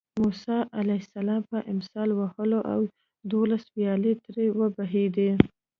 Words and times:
موسی 0.19 0.57
علیه 0.79 1.01
السلام 1.05 1.41
په 1.51 1.57
امسا 1.71 2.01
ووهله 2.07 2.59
او 2.73 2.81
دولس 3.33 3.63
ویالې 3.75 4.13
ترې 4.23 4.45
وبهېدې. 4.59 5.31